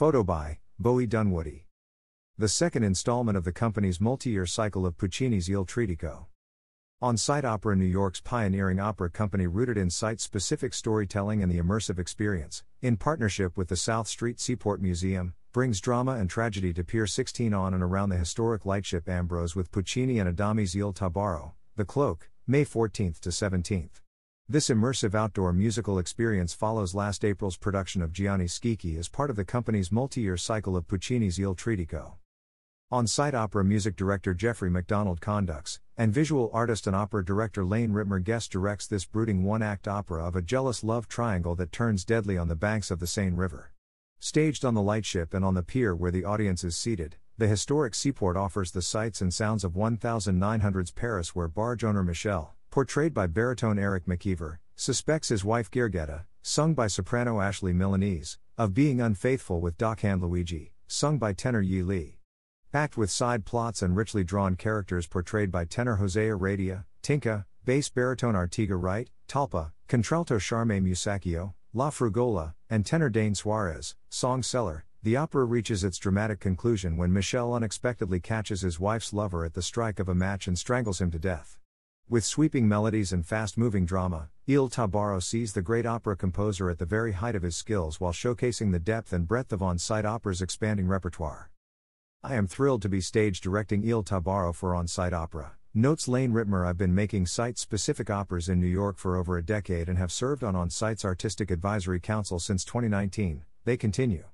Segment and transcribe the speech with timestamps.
[0.00, 1.66] Photo by Bowie Dunwoody.
[2.38, 6.24] The second installment of the company's multi year cycle of Puccini's Il Trittico.
[7.02, 11.58] On Site Opera New York's pioneering opera company rooted in site specific storytelling and the
[11.58, 16.82] immersive experience, in partnership with the South Street Seaport Museum, brings drama and tragedy to
[16.82, 21.52] Pier 16 on and around the historic lightship Ambrose with Puccini and Adami's Il Tabarro,
[21.76, 24.00] The Cloak, May 14th to 17th.
[24.52, 29.36] This immersive outdoor musical experience follows last April's production of Gianni Schicchi as part of
[29.36, 32.14] the company's multi year cycle of Puccini's Il Trittico.
[32.90, 37.92] On site opera music director Geoffrey McDonald conducts, and visual artist and opera director Lane
[37.92, 42.04] Rittmer guest directs this brooding one act opera of a jealous love triangle that turns
[42.04, 43.70] deadly on the banks of the Seine River.
[44.18, 47.94] Staged on the lightship and on the pier where the audience is seated, the historic
[47.94, 53.26] seaport offers the sights and sounds of 1900s Paris where barge owner Michel, portrayed by
[53.26, 59.60] baritone Eric McKeever, suspects his wife Giorgetta, sung by soprano Ashley Milanese, of being unfaithful
[59.60, 62.18] with dockhand Luigi, sung by tenor Yi Li.
[62.70, 67.90] Packed with side plots and richly drawn characters portrayed by tenor Jose Heredia, Tinca, bass
[67.90, 74.84] baritone Artiga Wright, Talpa, contralto Charme Musacchio, La Frugola, and tenor Dane Suarez, song seller,
[75.02, 79.62] the opera reaches its dramatic conclusion when Michel unexpectedly catches his wife's lover at the
[79.62, 81.58] strike of a match and strangles him to death.
[82.10, 86.80] With sweeping melodies and fast moving drama, Il Tabarro sees the great opera composer at
[86.80, 90.04] the very height of his skills while showcasing the depth and breadth of on site
[90.04, 91.52] opera's expanding repertoire.
[92.24, 95.52] I am thrilled to be stage directing Il Tabarro for On Site Opera.
[95.72, 99.44] Notes Lane Rittmer I've been making site specific operas in New York for over a
[99.44, 103.44] decade and have served on On Site's Artistic Advisory Council since 2019.
[103.64, 104.24] They continue.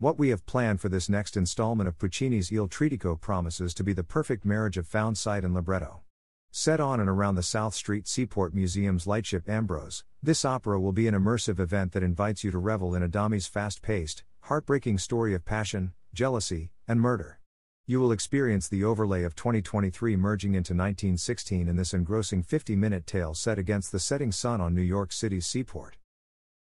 [0.00, 3.92] What we have planned for this next installment of Puccini's Il Trittico promises to be
[3.92, 6.00] the perfect marriage of found site and libretto.
[6.52, 11.06] Set on and around the South Street Seaport Museum's lightship Ambrose, this opera will be
[11.06, 15.44] an immersive event that invites you to revel in Adami's fast paced, heartbreaking story of
[15.44, 17.38] passion, jealousy, and murder.
[17.86, 23.06] You will experience the overlay of 2023 merging into 1916 in this engrossing 50 minute
[23.06, 25.98] tale set against the setting sun on New York City's seaport.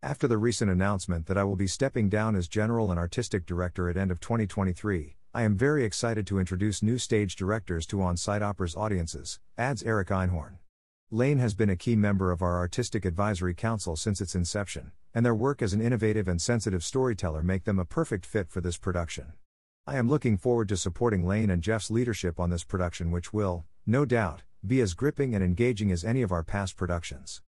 [0.00, 3.88] After the recent announcement that I will be stepping down as general and artistic director
[3.88, 8.18] at end of 2023, I am very excited to introduce new stage directors to On
[8.18, 10.58] Site Opera's audiences, adds Eric Einhorn.
[11.10, 15.24] Lane has been a key member of our Artistic Advisory Council since its inception, and
[15.24, 18.76] their work as an innovative and sensitive storyteller make them a perfect fit for this
[18.76, 19.32] production.
[19.86, 23.64] I am looking forward to supporting Lane and Jeff's leadership on this production, which will,
[23.86, 27.40] no doubt, be as gripping and engaging as any of our past productions.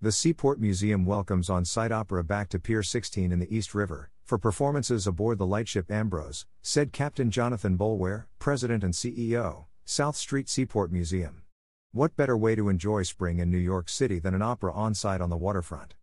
[0.00, 4.10] The Seaport Museum welcomes on site opera back to Pier 16 in the East River
[4.30, 10.48] for performances aboard the lightship Ambrose, said Captain Jonathan Boulware, President and CEO, South Street
[10.48, 11.42] Seaport Museum.
[11.90, 15.20] What better way to enjoy spring in New York City than an opera on site
[15.20, 15.94] on the waterfront?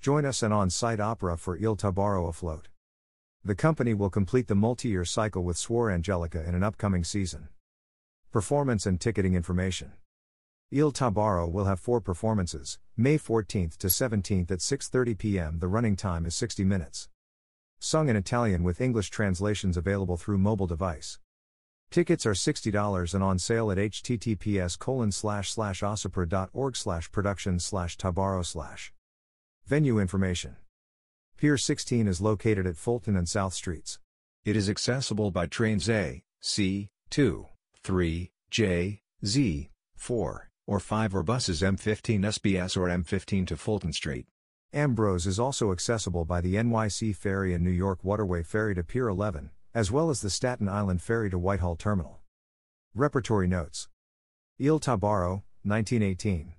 [0.00, 2.68] Join us an on site opera for Il Tabarro afloat.
[3.44, 7.48] The company will complete the multi year cycle with Suor Angelica in an upcoming season.
[8.32, 9.92] Performance and ticketing information.
[10.70, 15.58] Il Tabarro will have four performances, May 14th to 17th at 6:30 p.m.
[15.58, 17.10] The running time is 60 minutes.
[17.84, 21.18] Sung in Italian with English translations available through mobile device.
[21.90, 28.42] Tickets are $60 and on sale at https colon slash slash slash production slash tabarro
[28.42, 28.94] slash.
[29.66, 30.56] Venue information.
[31.36, 33.98] Pier 16 is located at Fulton and South Streets.
[34.46, 37.46] It is accessible by trains A, C, 2,
[37.82, 44.26] 3, J, Z, 4, or 5 or buses M15 SBS or M15 to Fulton Street.
[44.74, 49.06] Ambrose is also accessible by the NYC Ferry and New York Waterway Ferry to Pier
[49.06, 52.18] 11, as well as the Staten Island Ferry to Whitehall Terminal.
[52.92, 53.88] Repertory notes
[54.58, 56.54] Il Tabarro, 1918.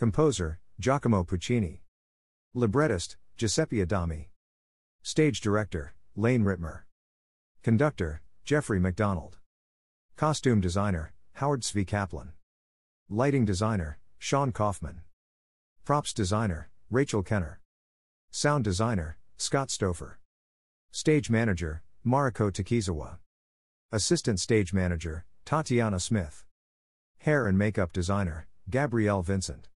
[0.00, 1.82] Composer, Giacomo Puccini.
[2.54, 4.30] Librettist, Giuseppe Adami.
[5.04, 6.80] Stage Director, Lane Ritmer.
[7.62, 9.38] Conductor, Geoffrey McDonald.
[10.16, 12.32] Costume Designer, Howard Tsvi Kaplan.
[13.08, 15.02] Lighting Designer, Sean Kaufman.
[15.84, 17.60] Props Designer, Rachel Kenner.
[18.30, 20.14] Sound Designer, Scott Stouffer.
[20.90, 23.18] Stage Manager, Mariko Takizawa.
[23.92, 26.46] Assistant Stage Manager, Tatiana Smith.
[27.18, 29.68] Hair and Makeup Designer, Gabrielle Vincent.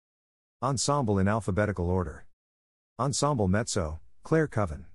[0.62, 2.27] Ensemble in alphabetical order.
[3.01, 4.87] Ensemble Mezzo, Claire Coven.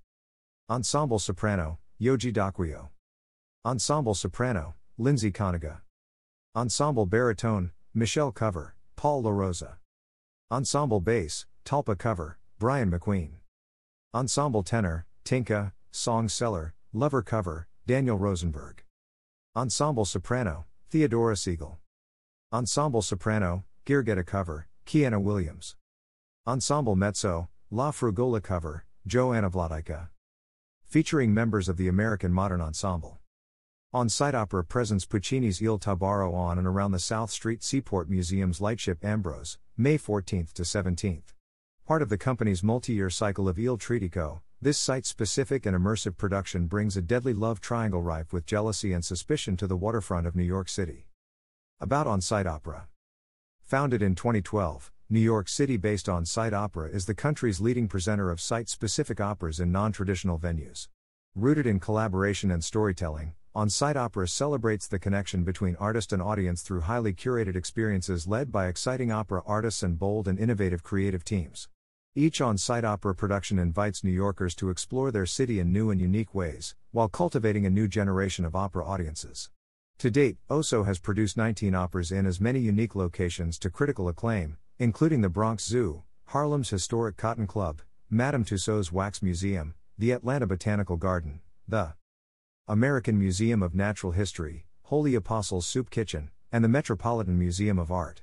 [0.70, 2.92] Ensemble Soprano, Yoji Daquio.
[3.66, 5.82] Ensemble Soprano, Lindsay Koniga.
[6.56, 9.80] Ensemble Baritone, Michelle Cover, Paul LaRosa.
[10.50, 13.32] Ensemble Bass, Talpa Cover, Brian McQueen.
[14.14, 18.84] Ensemble Tenor, Tinca, Song Seller, Lover Cover, Daniel Rosenberg.
[19.56, 21.80] Ensemble Soprano, Theodora Siegel.
[22.54, 25.76] Ensemble Soprano, Giorgetta Cover, Kiana Williams.
[26.46, 30.10] Ensemble Mezzo, La Frugola cover, Joanna Vladyka.
[30.86, 33.18] featuring members of the American Modern Ensemble.
[33.92, 38.62] On site opera presents Puccini's Il Tabarro on and around the South Street Seaport Museum's
[38.62, 41.35] Lightship Ambrose, May 14th to 17th.
[41.88, 46.18] Part of the company's multi year cycle of Il Trittico, this site specific and immersive
[46.18, 50.36] production brings a deadly love triangle rife with jealousy and suspicion to the waterfront of
[50.36, 51.06] New York City.
[51.80, 52.88] About On Site Opera.
[53.62, 58.32] Founded in 2012, New York City based on Site Opera is the country's leading presenter
[58.32, 60.88] of site specific operas in non traditional venues.
[61.36, 66.64] Rooted in collaboration and storytelling, On Site Opera celebrates the connection between artist and audience
[66.64, 71.68] through highly curated experiences led by exciting opera artists and bold and innovative creative teams.
[72.18, 76.00] Each on site opera production invites New Yorkers to explore their city in new and
[76.00, 79.50] unique ways, while cultivating a new generation of opera audiences.
[79.98, 84.56] To date, OSO has produced 19 operas in as many unique locations to critical acclaim,
[84.80, 90.96] including the Bronx Zoo, Harlem's historic Cotton Club, Madame Tussauds Wax Museum, the Atlanta Botanical
[90.96, 91.96] Garden, the
[92.66, 98.22] American Museum of Natural History, Holy Apostles Soup Kitchen, and the Metropolitan Museum of Art.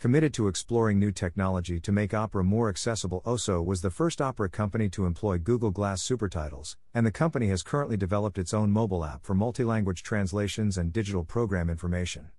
[0.00, 4.48] Committed to exploring new technology to make opera more accessible, OSO was the first opera
[4.48, 9.04] company to employ Google Glass supertitles, and the company has currently developed its own mobile
[9.04, 12.30] app for multilanguage translations and digital program information.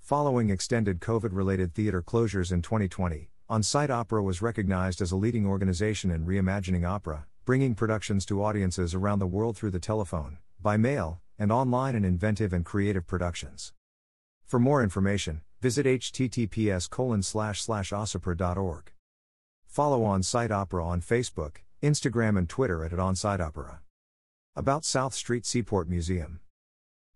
[0.00, 5.16] Following extended COVID related theater closures in 2020, On Site Opera was recognized as a
[5.16, 10.36] leading organization in reimagining opera, bringing productions to audiences around the world through the telephone,
[10.60, 13.72] by mail, and online in inventive and creative productions.
[14.44, 16.88] For more information, visit https
[17.92, 18.92] osopera.org.
[19.64, 23.80] Follow On Site Opera on Facebook, Instagram, and Twitter at, at On Site Opera.
[24.56, 26.40] About South Street Seaport Museum.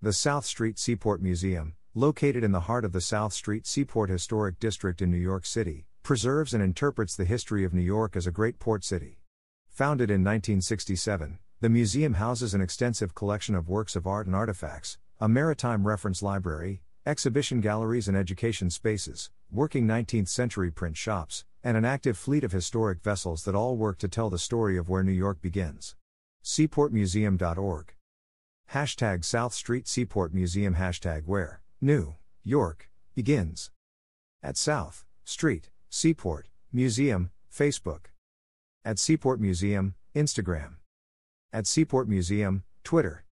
[0.00, 4.60] The South Street Seaport Museum, located in the heart of the South Street Seaport Historic
[4.60, 8.30] District in New York City, preserves and interprets the history of New York as a
[8.30, 9.18] great port city.
[9.70, 14.98] Founded in 1967, the museum houses an extensive collection of works of art and artifacts,
[15.20, 21.76] a maritime reference library, exhibition galleries and education spaces, working 19th century print shops, and
[21.76, 25.04] an active fleet of historic vessels that all work to tell the story of where
[25.04, 25.94] New York begins.
[26.44, 27.94] Seaportmuseum.org.
[28.72, 33.70] Hashtag South Street Seaport Museum Hashtag where New York begins.
[34.42, 38.06] At South Street, Seaport Museum, Facebook.
[38.84, 40.74] At Seaport Museum, Instagram.
[41.52, 43.24] At Seaport Museum, Twitter.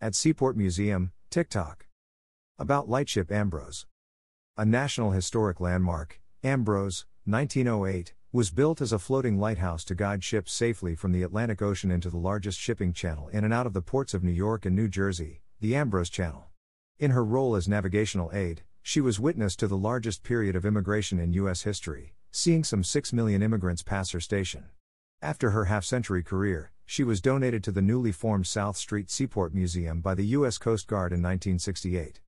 [0.00, 1.89] At Seaport Museum, TikTok.
[2.60, 3.86] About Lightship Ambrose.
[4.58, 10.52] A National Historic Landmark, Ambrose, 1908, was built as a floating lighthouse to guide ships
[10.52, 13.80] safely from the Atlantic Ocean into the largest shipping channel in and out of the
[13.80, 16.48] ports of New York and New Jersey, the Ambrose Channel.
[16.98, 21.18] In her role as navigational aid, she was witness to the largest period of immigration
[21.18, 21.62] in U.S.
[21.62, 24.64] history, seeing some 6 million immigrants pass her station.
[25.22, 29.54] After her half century career, she was donated to the newly formed South Street Seaport
[29.54, 30.58] Museum by the U.S.
[30.58, 32.18] Coast Guard in 1968.